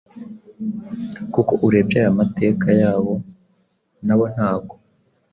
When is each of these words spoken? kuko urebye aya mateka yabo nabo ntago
kuko 1.33 1.53
urebye 1.67 1.97
aya 2.01 2.11
mateka 2.19 2.67
yabo 2.81 3.13
nabo 4.05 4.25
ntago 4.33 4.73